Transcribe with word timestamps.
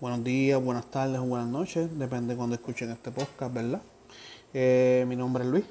buenos 0.00 0.22
días, 0.22 0.62
buenas 0.62 0.88
tardes 0.92 1.18
o 1.18 1.24
buenas 1.24 1.48
noches, 1.48 1.88
depende 1.98 2.34
de 2.34 2.36
cuando 2.36 2.54
escuchen 2.54 2.90
este 2.90 3.10
podcast, 3.10 3.52
¿verdad? 3.52 3.82
Eh, 4.54 5.04
mi 5.08 5.16
nombre 5.16 5.42
es 5.42 5.50
Luis, 5.50 5.64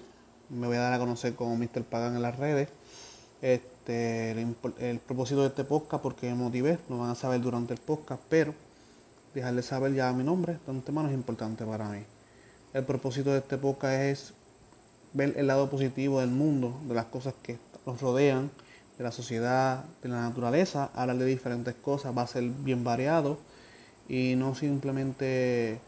me 0.49 0.67
voy 0.67 0.75
a 0.75 0.81
dar 0.81 0.93
a 0.93 0.99
conocer 0.99 1.33
como 1.33 1.55
Mr. 1.55 1.83
Pagan 1.83 2.17
en 2.17 2.21
las 2.21 2.37
redes. 2.37 2.67
Este, 3.41 4.31
el, 4.31 4.99
propósito 4.99 5.41
de 5.41 5.47
este 5.47 5.63
podcast, 5.63 6.03
porque 6.03 6.27
me 6.27 6.35
motivé, 6.35 6.77
lo 6.89 6.97
van 6.97 7.11
a 7.11 7.15
saber 7.15 7.39
durante 7.39 7.73
el 7.73 7.79
podcast, 7.79 8.21
pero 8.27 8.53
dejarles 9.33 9.67
saber 9.67 9.93
ya 9.93 10.11
mi 10.11 10.25
nombre 10.25 10.57
de 10.65 10.71
antemano 10.71 11.07
es 11.07 11.13
importante 11.13 11.63
para 11.65 11.87
mí. 11.87 12.03
El 12.73 12.83
propósito 12.83 13.31
de 13.31 13.37
este 13.37 13.57
podcast 13.57 13.93
es 13.93 14.33
ver 15.13 15.35
el 15.37 15.47
lado 15.47 15.69
positivo 15.69 16.19
del 16.19 16.31
mundo, 16.31 16.77
de 16.85 16.95
las 16.95 17.05
cosas 17.05 17.33
que 17.41 17.57
nos 17.85 18.01
rodean, 18.01 18.51
de 18.97 19.03
la 19.05 19.11
sociedad, 19.13 19.85
de 20.03 20.09
la 20.09 20.21
naturaleza, 20.21 20.89
hablar 20.93 21.17
de 21.17 21.25
diferentes 21.25 21.75
cosas, 21.75 22.17
va 22.17 22.23
a 22.23 22.27
ser 22.27 22.43
bien 22.43 22.83
variado 22.83 23.37
y 24.07 24.35
no 24.35 24.55
simplemente 24.55 25.79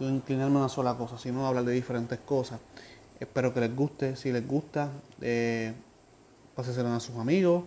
inclinarme 0.00 0.56
a 0.56 0.60
una 0.60 0.68
sola 0.68 0.96
cosa, 0.96 1.18
sino 1.18 1.46
hablar 1.46 1.64
de 1.64 1.72
diferentes 1.72 2.18
cosas. 2.20 2.60
Espero 3.20 3.54
que 3.54 3.60
les 3.60 3.74
guste, 3.74 4.16
si 4.16 4.32
les 4.32 4.46
gusta, 4.46 4.90
eh, 5.20 5.72
a 6.56 7.00
sus 7.00 7.16
amigos, 7.16 7.64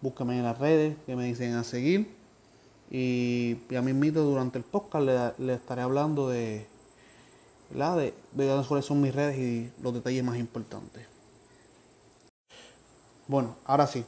búsquenme 0.00 0.38
en 0.38 0.44
las 0.44 0.58
redes, 0.58 0.96
que 1.06 1.16
me 1.16 1.24
dicen 1.24 1.54
a 1.54 1.64
seguir 1.64 2.14
y 2.90 3.56
ya 3.70 3.82
me 3.82 3.92
invito 3.92 4.24
durante 4.24 4.58
el 4.58 4.64
podcast 4.64 5.38
le, 5.38 5.54
estaré 5.54 5.82
hablando 5.82 6.28
de, 6.28 6.66
de, 7.70 8.14
de 8.32 8.64
cuáles 8.66 8.84
son 8.84 9.00
mis 9.00 9.14
redes 9.14 9.38
y 9.38 9.70
los 9.82 9.94
detalles 9.94 10.24
más 10.24 10.38
importantes. 10.38 11.06
Bueno, 13.28 13.56
ahora 13.64 13.86
sí, 13.86 14.04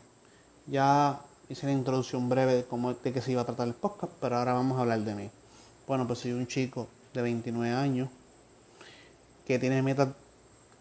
ya 0.66 1.20
hice 1.48 1.66
la 1.66 1.72
introducción 1.72 2.28
breve 2.28 2.54
de 2.54 2.64
cómo 2.64 2.94
de 2.94 3.12
qué 3.12 3.20
se 3.20 3.32
iba 3.32 3.42
a 3.42 3.46
tratar 3.46 3.68
el 3.68 3.74
podcast, 3.74 4.12
pero 4.20 4.36
ahora 4.36 4.54
vamos 4.54 4.78
a 4.78 4.82
hablar 4.82 5.00
de 5.00 5.14
mí. 5.14 5.30
Bueno, 5.86 6.06
pues 6.06 6.20
soy 6.20 6.32
un 6.32 6.46
chico 6.46 6.88
de 7.12 7.22
29 7.22 7.74
años 7.74 8.08
que 9.46 9.58
tiene 9.58 9.82
metas 9.82 10.08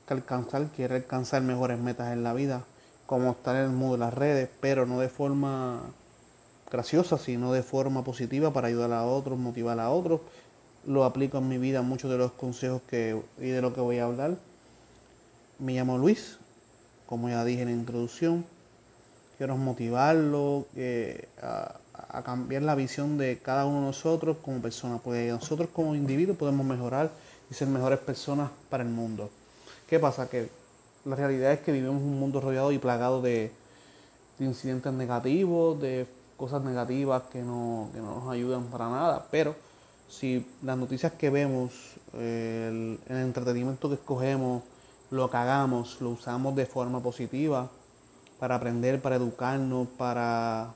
que 0.07 0.13
alcanzar, 0.13 0.67
quiere 0.75 0.95
alcanzar 0.95 1.41
mejores 1.41 1.79
metas 1.79 2.13
en 2.13 2.23
la 2.23 2.33
vida, 2.33 2.63
como 3.05 3.31
estar 3.31 3.55
en 3.55 3.63
el 3.63 3.69
mundo 3.71 3.93
de 3.93 3.99
las 3.99 4.13
redes, 4.13 4.49
pero 4.59 4.85
no 4.85 4.99
de 4.99 5.09
forma 5.09 5.81
graciosa, 6.71 7.17
sino 7.17 7.51
de 7.51 7.63
forma 7.63 8.03
positiva 8.03 8.53
para 8.53 8.67
ayudar 8.67 8.93
a 8.93 9.05
otros, 9.05 9.37
motivar 9.37 9.79
a 9.79 9.89
otros. 9.89 10.21
Lo 10.85 11.03
aplico 11.03 11.37
en 11.39 11.47
mi 11.47 11.57
vida, 11.57 11.81
muchos 11.81 12.09
de 12.09 12.17
los 12.17 12.31
consejos 12.31 12.81
que, 12.87 13.21
y 13.39 13.47
de 13.47 13.61
lo 13.61 13.73
que 13.73 13.81
voy 13.81 13.99
a 13.99 14.05
hablar. 14.05 14.37
Me 15.59 15.73
llamo 15.73 15.97
Luis, 15.97 16.37
como 17.05 17.29
ya 17.29 17.43
dije 17.43 17.63
en 17.63 17.67
la 17.67 17.75
introducción, 17.75 18.45
quiero 19.41 19.57
motivarlo 19.57 20.67
a, 21.41 22.21
cambiar 22.23 22.61
la 22.61 22.75
visión 22.75 23.17
de 23.17 23.39
cada 23.39 23.65
uno 23.65 23.79
de 23.79 23.85
nosotros 23.87 24.37
como 24.39 24.61
personas, 24.61 25.01
porque 25.01 25.29
nosotros 25.29 25.67
como 25.73 25.95
individuos 25.95 26.37
podemos 26.37 26.63
mejorar 26.63 27.09
y 27.49 27.55
ser 27.55 27.67
mejores 27.67 27.97
personas 27.97 28.51
para 28.69 28.83
el 28.83 28.89
mundo. 28.89 29.31
¿Qué 29.87 29.97
pasa? 29.97 30.29
Que 30.29 30.47
la 31.05 31.15
realidad 31.15 31.53
es 31.53 31.61
que 31.61 31.71
vivimos 31.71 31.95
un 31.95 32.19
mundo 32.19 32.39
rodeado 32.39 32.71
y 32.71 32.77
plagado 32.77 33.19
de, 33.23 33.51
incidentes 34.37 34.93
negativos, 34.93 35.81
de 35.81 36.05
cosas 36.37 36.61
negativas 36.61 37.23
que 37.31 37.41
no, 37.41 37.89
nos 37.95 38.31
ayudan 38.31 38.65
para 38.65 38.91
nada, 38.91 39.25
pero 39.31 39.55
si 40.07 40.45
las 40.61 40.77
noticias 40.77 41.13
que 41.13 41.31
vemos, 41.31 41.95
el, 42.13 42.99
el 43.09 43.17
entretenimiento 43.17 43.89
que 43.89 43.95
escogemos, 43.95 44.61
lo 45.09 45.31
que 45.31 45.37
hagamos, 45.37 45.99
lo 45.99 46.11
usamos 46.11 46.55
de 46.55 46.67
forma 46.67 47.01
positiva, 47.01 47.71
para 48.41 48.55
aprender, 48.55 48.99
para 48.99 49.17
educarnos, 49.17 49.87
para 49.99 50.73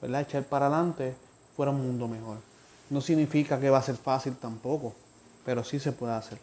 echar 0.00 0.44
para 0.44 0.68
adelante, 0.68 1.16
fuera 1.56 1.72
un 1.72 1.84
mundo 1.84 2.06
mejor. 2.06 2.36
No 2.90 3.00
significa 3.00 3.58
que 3.58 3.68
va 3.68 3.78
a 3.78 3.82
ser 3.82 3.96
fácil 3.96 4.36
tampoco, 4.36 4.94
pero 5.44 5.64
sí 5.64 5.80
se 5.80 5.90
puede 5.90 6.12
hacer. 6.12 6.38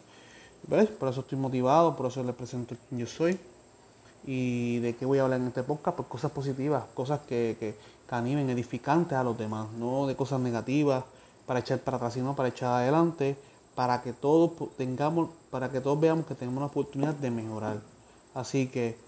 ¿Ves? 0.68 0.90
Por 0.90 1.08
eso 1.08 1.22
estoy 1.22 1.38
motivado, 1.38 1.96
por 1.96 2.08
eso 2.08 2.22
les 2.22 2.34
presento 2.34 2.76
quién 2.90 3.00
yo 3.00 3.06
soy. 3.06 3.40
¿Y 4.26 4.80
de 4.80 4.94
qué 4.94 5.06
voy 5.06 5.18
a 5.18 5.22
hablar 5.22 5.40
en 5.40 5.46
este 5.46 5.62
podcast? 5.62 5.96
Pues 5.96 6.08
cosas 6.10 6.30
positivas, 6.30 6.84
cosas 6.92 7.20
que, 7.20 7.56
que, 7.58 7.74
que 8.06 8.14
animen, 8.14 8.50
edificantes 8.50 9.16
a 9.16 9.24
los 9.24 9.38
demás, 9.38 9.68
no 9.78 10.06
de 10.06 10.14
cosas 10.14 10.40
negativas 10.40 11.04
para 11.46 11.60
echar 11.60 11.78
para 11.78 11.96
atrás, 11.96 12.12
sino 12.12 12.36
para 12.36 12.50
echar 12.50 12.82
adelante, 12.82 13.38
para 13.74 14.02
que 14.02 14.12
todos 14.12 14.52
tengamos, 14.76 15.30
para 15.50 15.70
que 15.70 15.80
todos 15.80 15.98
veamos 15.98 16.26
que 16.26 16.34
tenemos 16.34 16.58
una 16.58 16.66
oportunidad 16.66 17.14
de 17.14 17.30
mejorar. 17.30 17.78
Así 18.34 18.66
que 18.66 19.03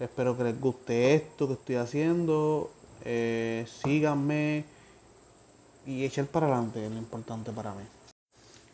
Espero 0.00 0.34
que 0.34 0.44
les 0.44 0.58
guste 0.58 1.14
esto 1.14 1.46
que 1.46 1.52
estoy 1.52 1.74
haciendo. 1.76 2.70
Eh, 3.04 3.66
síganme 3.84 4.64
y 5.86 6.06
echar 6.06 6.24
para 6.24 6.46
adelante 6.46 6.82
es 6.82 6.90
lo 6.90 6.96
importante 6.96 7.52
para 7.52 7.72
mí. 7.74 7.82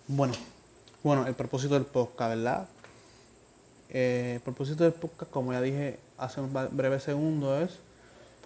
Bueno, 0.06 0.34
bueno, 1.02 1.26
el 1.26 1.34
propósito 1.34 1.74
del 1.74 1.84
podcast, 1.84 2.36
¿verdad? 2.36 2.68
Eh, 3.90 4.34
el 4.36 4.40
propósito 4.40 4.84
del 4.84 4.92
podcast, 4.92 5.28
como 5.32 5.52
ya 5.52 5.60
dije 5.60 5.98
hace 6.16 6.40
un 6.40 6.52
breve 6.70 7.00
segundo, 7.00 7.60
es 7.60 7.80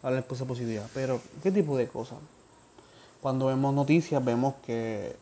hablar 0.02 0.22
de 0.22 0.28
cosas 0.28 0.48
positivas. 0.48 0.88
Pero, 0.94 1.20
¿qué 1.42 1.52
tipo 1.52 1.76
de 1.76 1.86
cosas? 1.86 2.18
Cuando 3.20 3.46
vemos 3.46 3.74
noticias, 3.74 4.24
vemos 4.24 4.54
que 4.64 5.16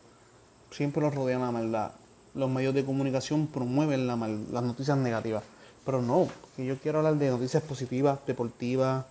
siempre 0.71 1.03
nos 1.03 1.13
rodean 1.13 1.41
la 1.41 1.51
maldad. 1.51 1.91
Los 2.35 2.49
medios 2.49 2.73
de 2.73 2.85
comunicación 2.85 3.47
promueven 3.47 4.07
la 4.07 4.15
las 4.15 4.63
noticias 4.63 4.97
negativas. 4.97 5.43
Pero 5.85 6.01
no, 6.01 6.27
que 6.55 6.65
yo 6.65 6.77
quiero 6.77 6.99
hablar 6.99 7.15
de 7.15 7.29
noticias 7.29 7.63
positivas, 7.63 8.19
deportivas, 8.25 9.05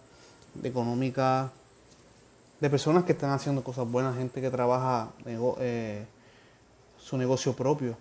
de 0.54 0.68
económicas, 0.68 1.50
de 2.60 2.70
personas 2.70 3.04
que 3.04 3.12
están 3.12 3.30
haciendo 3.30 3.62
cosas 3.62 3.90
buenas, 3.90 4.16
gente 4.16 4.40
que 4.40 4.50
trabaja 4.50 5.08
eh, 5.26 6.04
su 6.98 7.16
negocio 7.16 7.54
propio, 7.54 7.96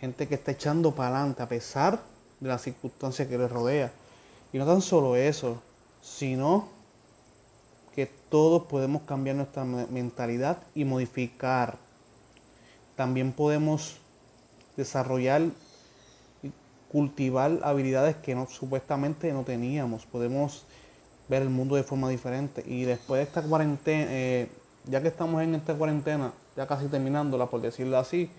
gente 0.00 0.28
que 0.28 0.34
está 0.34 0.52
echando 0.52 0.92
para 0.92 1.16
adelante 1.16 1.42
a 1.42 1.48
pesar 1.48 2.00
de 2.40 2.48
las 2.48 2.62
circunstancias 2.62 3.28
que 3.28 3.38
les 3.38 3.50
rodea. 3.50 3.92
Y 4.52 4.58
no 4.58 4.66
tan 4.66 4.82
solo 4.82 5.16
eso, 5.16 5.62
sino 6.02 6.68
que 7.94 8.06
todos 8.06 8.64
podemos 8.64 9.02
cambiar 9.02 9.36
nuestra 9.36 9.64
mentalidad 9.64 10.58
y 10.74 10.84
modificar. 10.84 11.76
También 12.96 13.32
podemos 13.32 13.96
desarrollar 14.76 15.42
cultivar 16.92 17.58
habilidades 17.62 18.16
que 18.16 18.34
no, 18.34 18.46
supuestamente 18.46 19.32
no 19.32 19.42
teníamos. 19.42 20.04
Podemos 20.04 20.64
ver 21.28 21.42
el 21.42 21.48
mundo 21.48 21.74
de 21.74 21.82
forma 21.82 22.08
diferente. 22.10 22.62
Y 22.66 22.84
después 22.84 23.18
de 23.18 23.24
esta 23.24 23.42
cuarentena, 23.42 24.06
eh, 24.10 24.48
ya 24.84 25.00
que 25.00 25.08
estamos 25.08 25.42
en 25.42 25.54
esta 25.54 25.74
cuarentena, 25.74 26.32
ya 26.54 26.66
casi 26.66 26.86
terminándola, 26.86 27.46
por 27.46 27.62
decirlo 27.62 27.96
así, 27.96 28.30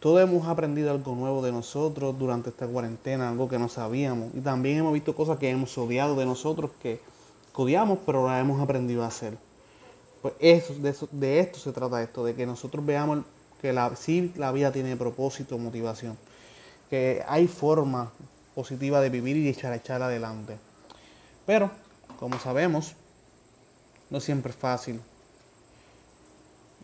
todos 0.00 0.22
hemos 0.22 0.46
aprendido 0.48 0.90
algo 0.90 1.14
nuevo 1.14 1.42
de 1.42 1.52
nosotros 1.52 2.18
durante 2.18 2.50
esta 2.50 2.66
cuarentena, 2.66 3.28
algo 3.28 3.48
que 3.48 3.58
no 3.58 3.68
sabíamos. 3.68 4.34
Y 4.34 4.40
también 4.40 4.78
hemos 4.78 4.94
visto 4.94 5.14
cosas 5.14 5.38
que 5.38 5.50
hemos 5.50 5.76
odiado 5.76 6.16
de 6.16 6.24
nosotros, 6.24 6.70
que 6.82 7.00
odiamos, 7.54 7.98
pero 8.06 8.26
las 8.26 8.40
hemos 8.40 8.60
aprendido 8.62 9.04
a 9.04 9.08
hacer. 9.08 9.36
Pues 10.22 10.34
eso, 10.40 10.74
de, 10.74 10.94
de 11.12 11.40
esto 11.40 11.58
se 11.58 11.72
trata 11.72 12.02
esto, 12.02 12.24
de 12.24 12.34
que 12.34 12.46
nosotros 12.46 12.84
veamos 12.84 13.24
que 13.60 13.74
la, 13.74 13.94
sí 13.94 14.32
la 14.36 14.52
vida 14.52 14.72
tiene 14.72 14.96
propósito, 14.96 15.58
motivación 15.58 16.16
que 16.94 17.24
hay 17.26 17.48
forma 17.48 18.12
positiva 18.54 19.00
de 19.00 19.10
vivir 19.10 19.36
y 19.36 19.48
echar, 19.48 19.72
echar 19.72 20.00
adelante. 20.00 20.58
Pero, 21.44 21.68
como 22.20 22.38
sabemos, 22.38 22.94
no 24.10 24.20
siempre 24.20 24.52
es 24.52 24.56
fácil. 24.56 25.00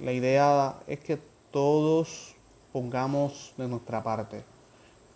La 0.01 0.11
idea 0.11 0.75
es 0.89 0.99
que 0.99 1.17
todos 1.53 2.35
pongamos 2.73 3.53
de 3.57 3.69
nuestra 3.69 4.03
parte, 4.03 4.43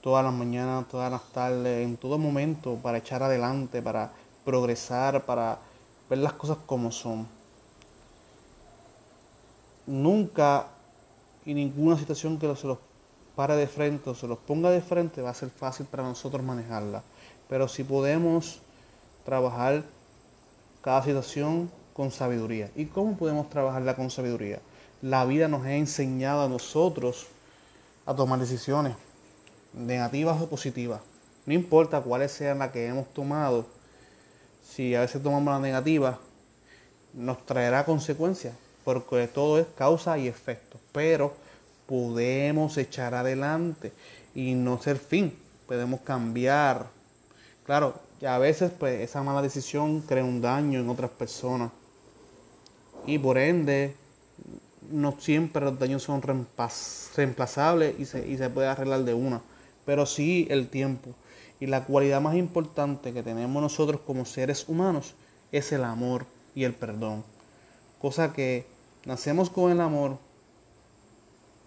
todas 0.00 0.24
las 0.24 0.32
mañanas, 0.32 0.86
todas 0.86 1.10
las 1.10 1.24
tardes, 1.32 1.84
en 1.84 1.96
todo 1.96 2.16
momento, 2.16 2.76
para 2.80 2.98
echar 2.98 3.20
adelante, 3.20 3.82
para 3.82 4.12
progresar, 4.44 5.26
para 5.26 5.58
ver 6.08 6.20
las 6.20 6.34
cosas 6.34 6.58
como 6.66 6.92
son. 6.92 7.26
Nunca 9.88 10.68
y 11.44 11.52
ninguna 11.52 11.98
situación 11.98 12.38
que 12.38 12.54
se 12.54 12.68
los 12.68 12.78
para 13.36 13.56
de 13.56 13.66
frente 13.66 14.10
o 14.10 14.14
se 14.14 14.26
los 14.26 14.38
ponga 14.38 14.70
de 14.70 14.80
frente, 14.80 15.22
va 15.22 15.30
a 15.30 15.34
ser 15.34 15.50
fácil 15.50 15.86
para 15.86 16.02
nosotros 16.02 16.42
manejarla. 16.42 17.02
Pero 17.48 17.68
si 17.68 17.84
podemos 17.84 18.60
trabajar 19.24 19.84
cada 20.82 21.02
situación 21.02 21.70
con 21.94 22.10
sabiduría. 22.10 22.70
¿Y 22.76 22.86
cómo 22.86 23.16
podemos 23.16 23.48
trabajarla 23.48 23.96
con 23.96 24.10
sabiduría? 24.10 24.60
La 25.00 25.24
vida 25.24 25.48
nos 25.48 25.64
ha 25.64 25.74
enseñado 25.74 26.42
a 26.42 26.48
nosotros 26.48 27.26
a 28.04 28.14
tomar 28.14 28.38
decisiones, 28.38 28.94
negativas 29.72 30.40
o 30.42 30.48
positivas. 30.48 31.00
No 31.46 31.54
importa 31.54 32.02
cuáles 32.02 32.32
sean 32.32 32.58
las 32.58 32.70
que 32.70 32.86
hemos 32.86 33.08
tomado, 33.14 33.66
si 34.62 34.94
a 34.94 35.00
veces 35.00 35.22
tomamos 35.22 35.54
la 35.54 35.60
negativa, 35.60 36.18
nos 37.12 37.44
traerá 37.46 37.84
consecuencias, 37.84 38.54
porque 38.84 39.28
todo 39.28 39.58
es 39.58 39.66
causa 39.76 40.18
y 40.18 40.26
efecto. 40.26 40.78
Pero 40.92 41.34
podemos 41.86 42.76
echar 42.78 43.14
adelante 43.14 43.92
y 44.34 44.54
no 44.54 44.80
ser 44.80 44.98
fin, 44.98 45.36
podemos 45.66 46.00
cambiar. 46.00 46.86
Claro, 47.66 47.94
a 48.26 48.38
veces 48.38 48.72
pues 48.78 49.00
esa 49.00 49.22
mala 49.22 49.42
decisión 49.42 50.00
crea 50.00 50.24
un 50.24 50.40
daño 50.40 50.80
en 50.80 50.88
otras 50.88 51.10
personas 51.10 51.70
y 53.06 53.18
por 53.18 53.38
ende 53.38 53.94
no 54.90 55.16
siempre 55.18 55.64
los 55.64 55.78
daños 55.78 56.02
son 56.02 56.22
reemplazables 56.22 57.98
y 57.98 58.04
se, 58.04 58.26
y 58.26 58.36
se 58.36 58.50
puede 58.50 58.68
arreglar 58.68 59.04
de 59.04 59.14
una, 59.14 59.40
pero 59.84 60.06
sí 60.06 60.46
el 60.50 60.68
tiempo. 60.68 61.10
Y 61.60 61.66
la 61.66 61.84
cualidad 61.84 62.20
más 62.20 62.36
importante 62.36 63.12
que 63.12 63.22
tenemos 63.22 63.62
nosotros 63.62 64.00
como 64.06 64.24
seres 64.24 64.68
humanos 64.68 65.14
es 65.52 65.72
el 65.72 65.84
amor 65.84 66.26
y 66.54 66.64
el 66.64 66.74
perdón. 66.74 67.24
Cosa 68.00 68.32
que 68.32 68.66
nacemos 69.06 69.50
con 69.50 69.70
el 69.70 69.80
amor 69.80 70.18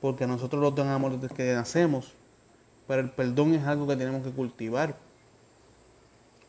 porque 0.02 0.28
nosotros 0.28 0.62
lo 0.62 0.74
tenemos 0.74 1.20
desde 1.22 1.36
que 1.36 1.54
nacemos, 1.54 2.12
pero 2.88 3.02
el 3.02 3.10
perdón 3.10 3.54
es 3.54 3.66
algo 3.66 3.88
que 3.88 3.96
tenemos 3.96 4.24
que 4.24 4.32
cultivar 4.32 4.96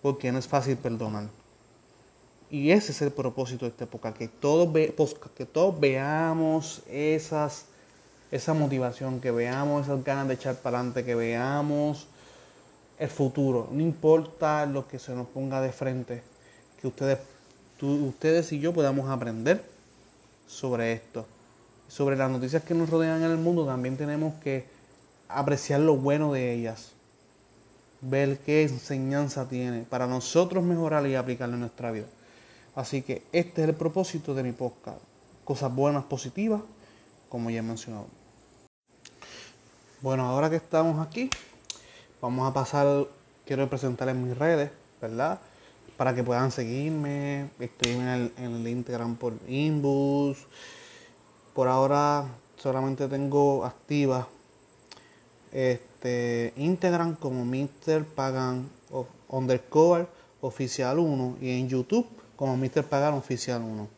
porque 0.03 0.31
no 0.31 0.39
es 0.39 0.47
fácil 0.47 0.77
perdonar. 0.77 1.29
Y 2.51 2.71
ese 2.71 2.93
es 2.93 3.03
el 3.03 3.11
propósito 3.11 3.67
de 3.67 3.71
esta 3.71 3.85
época, 3.85 4.15
que 4.15 4.29
todos, 4.29 4.73
ve, 4.73 4.95
que 5.37 5.45
todos 5.45 5.79
veamos 5.79 6.83
esas, 6.89 7.67
esa 8.31 8.55
motivación, 8.55 9.21
que 9.21 9.31
veamos 9.31 9.85
esas 9.85 10.03
ganas 10.03 10.29
de 10.29 10.35
echar 10.35 10.57
para 10.57 10.79
adelante, 10.79 11.05
que 11.05 11.15
veamos 11.15 12.07
el 12.99 13.09
futuro. 13.11 13.69
No 13.71 13.83
importa 13.83 14.65
lo 14.65 14.89
que 14.89 14.99
se 14.99 15.15
nos 15.15 15.27
ponga 15.27 15.61
de 15.61 15.73
frente, 15.73 16.23
que 16.81 16.87
ustedes, 16.87 17.19
ustedes 17.83 18.51
y 18.53 18.61
yo 18.61 18.73
podamos 18.73 19.11
aprender 19.11 19.63
sobre 20.47 20.93
esto. 20.93 21.27
Sobre 21.89 22.17
las 22.17 22.31
noticias 22.31 22.63
que 22.63 22.75
nos 22.75 22.91
rodean 22.91 23.23
en 23.23 23.31
el 23.31 23.39
mundo 23.39 23.65
también 23.67 23.97
tenemos 23.97 24.35
que 24.43 24.67
apreciar 25.29 25.81
lo 25.81 25.97
bueno 25.97 26.33
de 26.33 26.53
ellas. 26.53 26.93
Ver 28.01 28.39
qué 28.39 28.63
enseñanza 28.63 29.49
tiene 29.49 29.83
para 29.83 30.07
nosotros 30.07 30.63
mejorar 30.63 31.07
y 31.07 31.15
aplicarla 31.15 31.55
en 31.55 31.61
nuestra 31.61 31.91
vida. 31.91 32.07
Así 32.77 33.03
que 33.03 33.23
este 33.33 33.63
es 33.63 33.69
el 33.69 33.75
propósito 33.75 34.35
de 34.35 34.43
mi 34.43 34.53
podcast. 34.53 34.99
Cosas 35.45 35.75
buenas, 35.75 36.05
positivas, 36.05 36.61
como 37.29 37.51
ya 37.51 37.59
he 37.59 37.63
mencionado. 37.63 38.07
Bueno, 40.01 40.27
ahora 40.27 40.49
que 40.49 40.57
estamos 40.57 41.05
aquí, 41.05 41.29
vamos 42.21 42.49
a 42.49 42.55
pasar, 42.55 43.07
quiero 43.45 43.69
presentar 43.69 44.09
en 44.11 44.29
mis 44.29 44.39
redes, 44.39 44.71
¿verdad? 45.01 45.41
Para 45.97 46.15
que 46.15 46.23
puedan 46.23 46.53
seguirme. 46.53 47.49
Estoy 47.59 47.93
en 47.93 48.07
el, 48.07 48.33
en 48.37 48.55
el 48.55 48.69
Instagram 48.69 49.17
por 49.17 49.33
Inbus. 49.49 50.47
Por 51.59 51.67
ahora 51.67 52.25
solamente 52.57 53.09
tengo 53.09 53.65
activa 53.65 54.29
este 55.51 56.53
Instagram 56.57 57.17
como 57.17 57.45
Mr. 57.45 58.05
Pagan 58.05 58.69
undercover 59.27 60.07
oficial 60.41 61.01
1 61.01 61.39
y 61.41 61.59
en 61.59 61.69
YouTube 61.69 62.07
como 62.37 62.57
Mr. 62.57 62.85
Pagan 62.85 63.15
Oficial 63.15 63.61
1. 63.61 63.89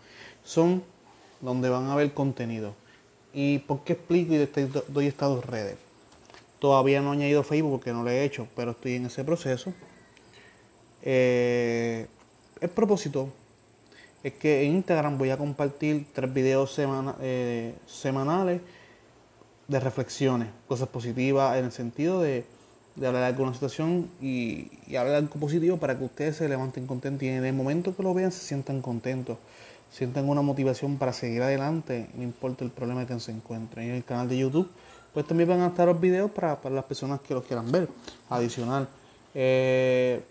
Son 0.43 0.83
donde 1.43 1.69
van 1.69 1.91
a 1.91 1.97
ver 1.97 2.15
contenido. 2.15 2.73
¿Y 3.35 3.59
por 3.59 3.85
qué 3.85 3.93
explico 3.93 4.33
y 4.33 4.39
doy 4.89 5.09
estas 5.09 5.29
dos 5.29 5.45
redes? 5.45 5.77
Todavía 6.61 7.03
no 7.03 7.13
he 7.13 7.17
añadido 7.17 7.43
Facebook 7.43 7.73
porque 7.73 7.93
no 7.93 8.03
lo 8.03 8.09
he 8.09 8.25
hecho, 8.25 8.49
pero 8.57 8.71
estoy 8.71 8.95
en 8.95 9.05
ese 9.05 9.23
proceso. 9.23 9.75
Eh, 11.03 12.07
el 12.59 12.71
propósito 12.71 13.29
es 14.23 14.35
que 14.35 14.65
en 14.65 14.77
Instagram 14.77 15.19
voy 15.19 15.31
a 15.31 15.37
compartir 15.37 16.07
tres 16.13 16.33
videos 16.33 16.75
eh, 16.79 17.75
semanales 17.87 18.61
de 19.69 19.81
reflexiones, 19.81 20.49
cosas 20.69 20.89
positivas 20.89 21.57
en 21.57 21.67
el 21.67 21.73
sentido 21.73 22.23
de 22.23 22.45
hablar 22.97 23.23
de 23.23 23.29
alguna 23.29 23.55
situación 23.55 24.11
y, 24.21 24.69
hablar 24.89 25.11
de 25.11 25.17
algo 25.17 25.35
positivo 25.35 25.77
para 25.77 25.97
que 25.97 26.05
ustedes 26.05 26.37
se 26.37 26.49
levanten 26.49 26.87
contentos 26.87 27.23
y 27.23 27.29
en 27.29 27.45
el 27.45 27.55
momento 27.55 27.95
que 27.97 28.03
lo 28.03 28.15
vean 28.15 28.33
se 28.33 28.41
sientan 28.41 28.83
contentos, 28.83 29.39
sientan 29.91 30.29
una 30.29 30.43
motivación 30.43 30.97
para 30.99 31.13
seguir 31.13 31.43
adelante, 31.43 32.09
no 32.15 32.23
importa 32.23 32.65
el 32.65 32.71
problema 32.71 33.07
que 33.07 33.19
se 33.21 33.33
encuentren. 33.33 33.89
en 33.89 33.95
el 33.97 34.05
canal 34.05 34.29
de 34.29 34.39
YouTube, 34.39 34.69
pues 35.15 35.27
también 35.27 35.49
van 35.49 35.61
a 35.61 35.69
estar 35.69 35.89
los 35.89 36.01
videos 36.01 36.31
para, 36.31 36.59
las 36.71 36.85
personas 36.85 37.21
que 37.21 37.35
los 37.35 37.45
quieran 37.45 37.71
ver. 37.71 37.89
Adicional, 38.29 38.89
eh, 39.35 40.23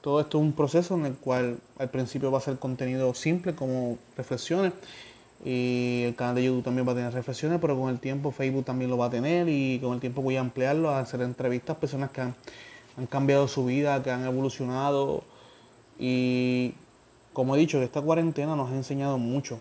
todo 0.00 0.20
esto 0.20 0.38
es 0.38 0.44
un 0.44 0.52
proceso 0.52 0.94
en 0.94 1.06
el 1.06 1.14
cual 1.14 1.58
al 1.78 1.90
principio 1.90 2.30
va 2.30 2.38
a 2.38 2.40
ser 2.40 2.58
contenido 2.58 3.12
simple 3.14 3.54
como 3.54 3.98
reflexiones 4.16 4.72
y 5.44 6.04
el 6.06 6.14
canal 6.14 6.34
de 6.34 6.44
YouTube 6.44 6.64
también 6.64 6.86
va 6.86 6.92
a 6.92 6.94
tener 6.94 7.12
reflexiones, 7.12 7.58
pero 7.60 7.78
con 7.78 7.90
el 7.90 7.98
tiempo 7.98 8.30
Facebook 8.30 8.64
también 8.64 8.90
lo 8.90 8.98
va 8.98 9.06
a 9.06 9.10
tener 9.10 9.48
y 9.48 9.78
con 9.80 9.94
el 9.94 10.00
tiempo 10.00 10.22
voy 10.22 10.36
a 10.36 10.40
ampliarlo 10.40 10.90
a 10.90 11.00
hacer 11.00 11.20
entrevistas 11.22 11.76
a 11.76 11.80
personas 11.80 12.10
que 12.10 12.20
han, 12.20 12.34
cambiado 13.08 13.48
su 13.48 13.64
vida, 13.64 14.02
que 14.02 14.10
han 14.10 14.24
evolucionado 14.24 15.22
y 15.98 16.74
como 17.32 17.56
he 17.56 17.58
dicho, 17.58 17.80
esta 17.80 18.02
cuarentena 18.02 18.56
nos 18.56 18.70
ha 18.70 18.74
enseñado 18.74 19.16
mucho. 19.16 19.60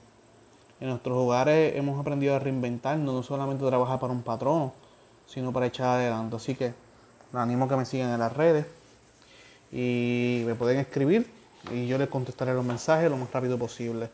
En 0.81 0.89
nuestros 0.89 1.17
hogares 1.17 1.75
hemos 1.75 1.99
aprendido 1.99 2.35
a 2.35 2.39
reinventarnos, 2.39 3.13
no 3.13 3.23
solamente 3.23 3.65
trabajar 3.65 3.99
para 3.99 4.11
un 4.11 4.23
patrono, 4.23 4.73
sino 5.27 5.53
para 5.53 5.67
echar 5.67 5.99
adelante. 5.99 6.35
Así 6.35 6.55
que 6.55 6.73
les 7.31 7.35
animo 7.35 7.65
a 7.65 7.69
que 7.69 7.75
me 7.75 7.85
sigan 7.85 8.11
en 8.11 8.19
las 8.19 8.35
redes 8.35 8.65
y 9.71 10.43
me 10.45 10.55
pueden 10.55 10.79
escribir 10.79 11.27
y 11.71 11.87
yo 11.87 11.97
les 11.97 12.09
contestaré 12.09 12.53
los 12.53 12.65
mensajes 12.65 13.09
lo 13.09 13.17
más 13.17 13.31
rápido 13.31 13.57
posible. 13.57 14.09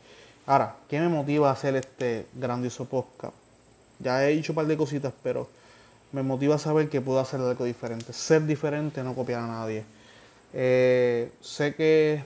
Ahora, 0.46 0.76
¿qué 0.90 1.00
me 1.00 1.10
motiva 1.10 1.50
a 1.50 1.54
hacer 1.54 1.76
este 1.76 2.28
grandioso 2.34 2.86
podcast? 2.86 3.34
Ya 4.00 4.28
he 4.28 4.36
dicho 4.36 4.52
un 4.52 4.58
par 4.58 4.68
de 4.68 4.78
cositas, 4.78 5.14
pero 5.24 5.48
me 6.12 6.22
motiva 6.24 6.56
a 6.56 6.60
saber 6.60 6.90
que 6.90 7.02
puedo 7.02 7.20
hacer 7.20 7.40
algo 7.40 7.66
diferente. 7.66 8.14
Ser 8.14 8.46
diferente, 8.46 9.04
no 9.04 9.16
copiar 9.16 9.42
a 9.42 9.48
nadie. 9.48 9.84
Eh, 10.54 11.32
sé 11.42 11.76
que 11.76 12.24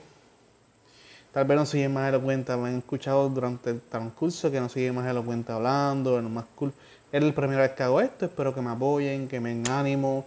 tal 1.32 1.44
vez 1.44 1.56
no 1.56 1.66
soy 1.66 1.88
más 1.88 2.08
elocuente, 2.08 2.56
me 2.56 2.68
han 2.68 2.78
escuchado 2.78 3.28
durante 3.28 3.70
el 3.70 3.80
transcurso 3.80 4.50
que 4.50 4.60
no 4.60 4.68
soy 4.68 4.90
más 4.90 5.08
elocuente 5.08 5.52
hablando, 5.52 6.20
más 6.22 6.44
cool. 6.56 6.72
Es 7.12 7.22
la 7.22 7.32
primera 7.32 7.62
vez 7.62 7.72
que 7.72 7.82
hago 7.82 8.00
esto, 8.00 8.26
espero 8.26 8.54
que 8.54 8.60
me 8.60 8.70
apoyen, 8.70 9.26
que 9.28 9.40
me 9.40 9.48
den 9.48 9.68
ánimo, 9.68 10.24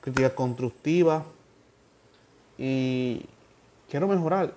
críticas 0.00 0.32
constructivas. 0.32 1.24
Y 2.64 3.26
quiero 3.90 4.06
mejorar 4.06 4.54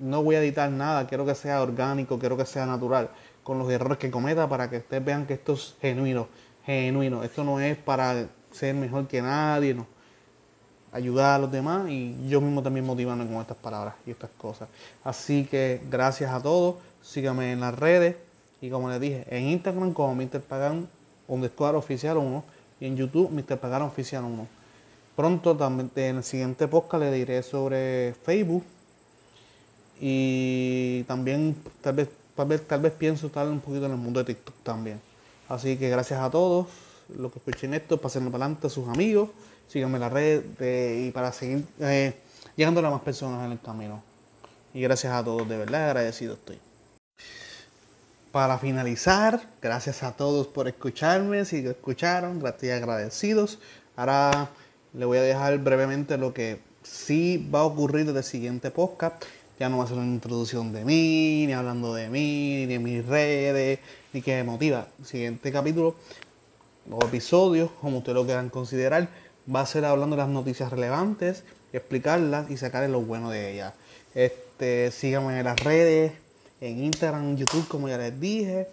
no 0.00 0.22
voy 0.22 0.34
a 0.34 0.40
editar 0.40 0.70
nada, 0.70 1.06
quiero 1.06 1.24
que 1.26 1.34
sea 1.34 1.62
orgánico, 1.62 2.18
quiero 2.18 2.36
que 2.36 2.46
sea 2.46 2.66
natural, 2.66 3.10
con 3.44 3.58
los 3.58 3.70
errores 3.70 3.98
que 3.98 4.10
cometa 4.10 4.48
para 4.48 4.68
que 4.68 4.78
ustedes 4.78 5.04
vean 5.04 5.26
que 5.26 5.34
esto 5.34 5.52
es 5.52 5.76
genuino, 5.80 6.26
genuino. 6.64 7.22
Esto 7.22 7.44
no 7.44 7.60
es 7.60 7.76
para 7.76 8.26
ser 8.50 8.74
mejor 8.74 9.06
que 9.06 9.20
nadie, 9.22 9.74
no. 9.74 9.86
Ayudar 10.92 11.36
a 11.36 11.38
los 11.38 11.52
demás 11.52 11.88
y 11.88 12.16
yo 12.28 12.40
mismo 12.40 12.62
también 12.62 12.84
motivarme 12.84 13.24
con 13.26 13.36
estas 13.36 13.56
palabras 13.58 13.94
y 14.06 14.10
estas 14.10 14.30
cosas. 14.30 14.68
Así 15.04 15.44
que 15.44 15.80
gracias 15.88 16.32
a 16.32 16.42
todos, 16.42 16.76
síganme 17.02 17.52
en 17.52 17.60
las 17.60 17.78
redes 17.78 18.16
y 18.60 18.70
como 18.70 18.90
les 18.90 19.00
dije, 19.00 19.24
en 19.28 19.48
Instagram 19.48 19.92
como 19.92 20.14
Mr. 20.14 20.40
Pagan 20.40 20.88
underscore 21.28 21.76
oficial 21.76 22.16
1 22.16 22.44
y 22.80 22.86
en 22.86 22.96
YouTube 22.96 23.30
Mr. 23.30 23.58
Pagan 23.58 23.82
oficial 23.82 24.24
1. 24.24 24.59
Pronto 25.20 25.54
también 25.54 25.90
en 25.96 26.16
el 26.16 26.24
siguiente 26.24 26.66
podcast 26.66 27.02
le 27.02 27.12
diré 27.12 27.42
sobre 27.42 28.14
Facebook 28.24 28.64
y 30.00 31.02
también 31.02 31.56
tal 31.82 31.96
vez, 31.96 32.08
tal 32.34 32.48
vez, 32.48 32.66
tal 32.66 32.80
vez 32.80 32.94
pienso 32.94 33.26
estar 33.26 33.46
un 33.46 33.60
poquito 33.60 33.84
en 33.84 33.92
el 33.92 33.98
mundo 33.98 34.20
de 34.20 34.32
TikTok 34.32 34.54
también. 34.62 34.98
Así 35.46 35.76
que 35.76 35.90
gracias 35.90 36.22
a 36.22 36.30
todos 36.30 36.68
los 37.14 37.30
que 37.30 37.38
escuchen 37.38 37.74
esto, 37.74 38.00
pasenlo 38.00 38.30
para 38.30 38.46
adelante 38.46 38.68
a 38.68 38.70
sus 38.70 38.88
amigos, 38.88 39.28
síganme 39.68 39.96
en 39.96 40.00
la 40.00 40.08
red 40.08 40.42
y 41.06 41.10
para 41.10 41.32
seguir 41.32 41.66
eh, 41.80 42.14
llegando 42.56 42.80
a 42.80 42.90
más 42.90 43.02
personas 43.02 43.44
en 43.44 43.52
el 43.52 43.60
camino. 43.60 44.02
Y 44.72 44.80
gracias 44.80 45.12
a 45.12 45.22
todos, 45.22 45.46
de 45.46 45.58
verdad 45.58 45.88
agradecido 45.88 46.32
estoy. 46.32 46.58
Para 48.32 48.56
finalizar, 48.56 49.38
gracias 49.60 50.02
a 50.02 50.12
todos 50.12 50.46
por 50.46 50.66
escucharme, 50.66 51.44
si 51.44 51.58
escucharon, 51.58 52.40
gracias 52.40 52.80
agradecidos. 52.80 53.58
Ahora 53.96 54.48
le 54.94 55.04
voy 55.04 55.18
a 55.18 55.22
dejar 55.22 55.58
brevemente 55.58 56.16
lo 56.18 56.34
que 56.34 56.60
sí 56.82 57.48
va 57.54 57.60
a 57.60 57.64
ocurrir 57.64 58.06
desde 58.06 58.18
el 58.18 58.24
siguiente 58.24 58.70
podcast 58.70 59.24
ya 59.60 59.68
no 59.68 59.76
va 59.76 59.84
a 59.84 59.86
ser 59.86 59.98
una 59.98 60.06
introducción 60.06 60.72
de 60.72 60.86
mí, 60.86 61.44
ni 61.46 61.52
hablando 61.52 61.92
de 61.92 62.08
mí, 62.08 62.64
ni 62.64 62.66
de 62.66 62.78
mis 62.78 63.04
redes, 63.04 63.78
ni 64.14 64.22
que 64.22 64.36
me 64.36 64.44
motiva. 64.44 64.88
El 64.98 65.04
siguiente 65.04 65.52
capítulo 65.52 65.96
o 66.90 67.04
episodio, 67.04 67.70
como 67.78 67.98
ustedes 67.98 68.14
lo 68.14 68.24
quieran 68.24 68.48
considerar, 68.48 69.08
va 69.54 69.60
a 69.60 69.66
ser 69.66 69.84
hablando 69.84 70.16
de 70.16 70.22
las 70.22 70.30
noticias 70.30 70.70
relevantes, 70.70 71.44
explicarlas 71.74 72.50
y 72.50 72.56
sacar 72.56 72.88
lo 72.88 73.02
bueno 73.02 73.28
de 73.28 73.52
ellas. 73.52 73.74
Este, 74.14 74.90
síganme 74.92 75.38
en 75.38 75.44
las 75.44 75.60
redes, 75.62 76.12
en 76.62 76.82
Instagram, 76.82 77.24
en 77.24 77.36
YouTube, 77.36 77.68
como 77.68 77.86
ya 77.86 77.98
les 77.98 78.18
dije. 78.18 78.66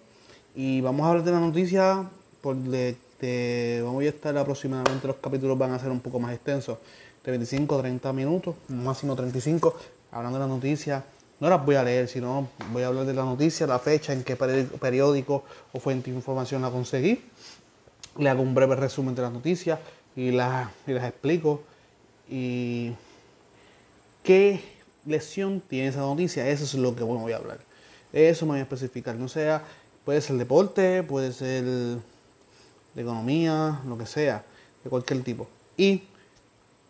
Y 0.55 0.79
vamos 0.79 1.05
a 1.05 1.09
hablar 1.09 1.25
de 1.25 1.31
las 1.31 1.41
noticias 1.41 2.07
por 2.39 2.55
de, 2.55 2.95
vamos 3.83 4.03
a 4.03 4.07
estar 4.07 4.37
aproximadamente 4.37 5.07
los 5.07 5.17
capítulos 5.17 5.57
van 5.57 5.71
a 5.71 5.79
ser 5.79 5.89
un 5.89 5.99
poco 5.99 6.19
más 6.19 6.33
extensos, 6.33 6.77
de 7.23 7.31
25 7.31 7.79
30 7.79 8.13
minutos, 8.13 8.55
máximo 8.69 9.15
35, 9.15 9.75
hablando 10.11 10.39
de 10.39 10.45
la 10.45 10.47
noticia. 10.47 11.03
No 11.39 11.49
las 11.49 11.63
voy 11.65 11.75
a 11.75 11.83
leer, 11.83 12.07
sino 12.07 12.49
voy 12.71 12.83
a 12.83 12.87
hablar 12.87 13.05
de 13.05 13.13
la 13.13 13.23
noticia, 13.23 13.67
la 13.67 13.79
fecha, 13.79 14.13
en 14.13 14.23
qué 14.23 14.35
periódico 14.35 15.43
o 15.71 15.79
fuente 15.79 16.09
de 16.09 16.17
información 16.17 16.61
la 16.61 16.71
conseguí. 16.71 17.21
Le 18.17 18.29
hago 18.29 18.41
un 18.41 18.55
breve 18.55 18.75
resumen 18.75 19.13
de 19.13 19.21
las 19.21 19.31
noticias 19.31 19.79
y, 20.15 20.31
las, 20.31 20.69
y 20.87 20.93
las 20.93 21.03
explico. 21.03 21.61
Y 22.29 22.93
qué 24.23 24.61
lesión 25.05 25.61
tiene 25.61 25.89
esa 25.89 25.99
noticia, 25.99 26.47
eso 26.49 26.63
es 26.63 26.73
lo 26.73 26.95
que 26.95 27.03
voy 27.03 27.33
a 27.33 27.37
hablar. 27.37 27.59
Eso 28.13 28.45
me 28.45 28.53
voy 28.53 28.59
a 28.59 28.63
especificar. 28.63 29.15
No 29.15 29.27
sea 29.27 29.63
Puede 30.07 30.21
ser 30.21 30.37
deporte, 30.37 31.03
puede 31.03 31.33
ser 31.33 31.65
de 32.97 33.03
economía, 33.03 33.79
lo 33.85 33.95
que 33.95 34.07
sea, 34.07 34.43
de 34.83 34.89
cualquier 34.89 35.23
tipo. 35.23 35.47
Y 35.77 36.01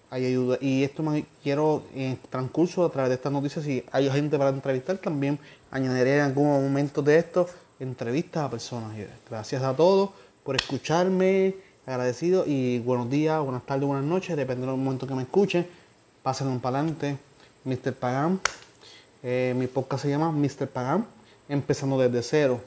hay 0.09 0.25
ayuda. 0.25 0.57
Y 0.61 0.83
esto 0.83 1.03
me 1.03 1.25
quiero 1.43 1.83
en 1.93 2.17
transcurso 2.29 2.85
a 2.85 2.89
través 2.89 3.09
de 3.09 3.15
estas 3.15 3.31
noticias, 3.31 3.65
si 3.65 3.83
hay 3.91 4.09
gente 4.09 4.37
para 4.37 4.51
entrevistar, 4.51 4.97
también 4.97 5.37
añadiré 5.69 6.15
en 6.15 6.21
algún 6.21 6.47
momento 6.47 7.01
de 7.01 7.17
esto 7.17 7.47
entrevistas 7.81 8.45
a 8.45 8.49
personas. 8.49 8.93
Gracias 9.29 9.61
a 9.61 9.75
todos 9.75 10.11
por 10.45 10.55
escucharme, 10.55 11.55
agradecido 11.85 12.45
y 12.47 12.79
buenos 12.79 13.09
días, 13.09 13.43
buenas 13.43 13.65
tardes, 13.65 13.85
buenas 13.85 14.05
noches, 14.05 14.37
depende 14.37 14.65
del 14.65 14.77
momento 14.77 15.07
que 15.07 15.13
me 15.13 15.23
escuchen. 15.23 15.67
Pásenlo 16.23 16.57
para 16.59 16.79
adelante, 16.79 17.17
Mr. 17.65 17.93
Pagan. 17.93 18.39
Eh, 19.23 19.53
mi 19.57 19.67
podcast 19.67 20.03
se 20.03 20.09
llama 20.09 20.31
Mr. 20.31 20.69
Pagan, 20.69 21.05
empezando 21.49 21.99
desde 21.99 22.23
cero. 22.23 22.61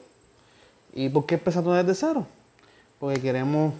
¿Y 0.93 1.09
por 1.09 1.25
qué 1.25 1.35
empezando 1.35 1.73
desde 1.73 1.95
cero? 1.95 2.27
Porque 3.01 3.19
queremos 3.19 3.73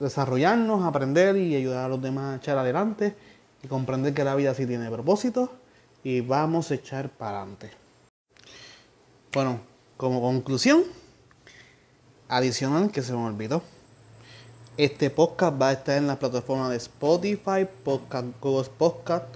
desarrollarnos, 0.00 0.82
aprender 0.82 1.36
y 1.36 1.54
ayudar 1.54 1.84
a 1.84 1.88
los 1.88 2.02
demás 2.02 2.34
a 2.34 2.36
echar 2.38 2.58
adelante 2.58 3.14
y 3.62 3.68
comprender 3.68 4.12
que 4.12 4.24
la 4.24 4.34
vida 4.34 4.52
sí 4.54 4.66
tiene 4.66 4.90
propósito 4.90 5.52
y 6.02 6.20
vamos 6.20 6.72
a 6.72 6.74
echar 6.74 7.10
para 7.10 7.42
adelante. 7.42 7.70
Bueno, 9.32 9.60
como 9.96 10.20
conclusión, 10.20 10.82
adicional 12.28 12.90
que 12.90 13.02
se 13.02 13.12
me 13.12 13.24
olvidó. 13.24 13.62
Este 14.76 15.10
podcast 15.10 15.62
va 15.62 15.68
a 15.68 15.72
estar 15.74 15.96
en 15.96 16.08
la 16.08 16.18
plataforma 16.18 16.68
de 16.68 16.78
Spotify, 16.78 17.68
Podcast, 17.84 18.26
Google 18.40 18.68
Podcast, 18.76 19.26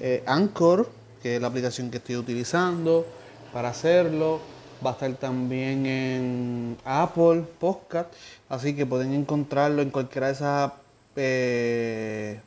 eh, 0.00 0.22
Anchor, 0.26 0.90
que 1.22 1.36
es 1.36 1.40
la 1.40 1.48
aplicación 1.48 1.90
que 1.90 1.96
estoy 1.96 2.16
utilizando 2.16 3.06
para 3.54 3.70
hacerlo 3.70 4.57
va 4.84 4.90
a 4.90 4.92
estar 4.94 5.12
también 5.14 5.86
en 5.86 6.76
Apple 6.84 7.44
Podcast, 7.58 8.12
así 8.48 8.74
que 8.74 8.86
pueden 8.86 9.14
encontrarlo 9.14 9.82
en 9.82 9.90
cualquiera 9.90 10.28
de 10.28 10.32
esas 10.32 10.72
eh, 11.16 12.40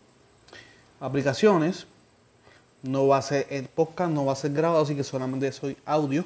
aplicaciones. 0.99 1.87
No 2.83 3.07
va 3.07 3.17
a 3.17 3.21
ser 3.21 3.47
el 3.49 3.65
podcast, 3.65 4.11
no 4.11 4.25
va 4.25 4.33
a 4.33 4.35
ser 4.35 4.53
grabado, 4.53 4.81
así 4.81 4.95
que 4.95 5.03
solamente 5.03 5.51
soy 5.51 5.77
audio, 5.85 6.25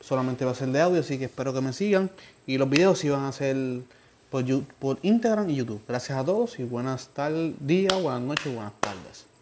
solamente 0.00 0.44
va 0.44 0.50
a 0.50 0.54
ser 0.54 0.68
de 0.68 0.80
audio, 0.80 1.00
así 1.00 1.18
que 1.18 1.24
espero 1.26 1.54
que 1.54 1.60
me 1.60 1.72
sigan 1.72 2.10
y 2.46 2.58
los 2.58 2.68
videos 2.68 2.98
sí 2.98 3.08
van 3.08 3.24
a 3.24 3.32
ser 3.32 3.56
por, 4.30 4.44
por 4.78 4.98
Instagram 5.02 5.48
y 5.48 5.56
YouTube. 5.56 5.80
Gracias 5.88 6.18
a 6.18 6.24
todos 6.24 6.58
y 6.58 6.64
buenas 6.64 7.08
tardes, 7.08 7.54
días, 7.60 8.00
buenas 8.02 8.20
noches, 8.20 8.54
buenas 8.54 8.74
tardes. 8.80 9.33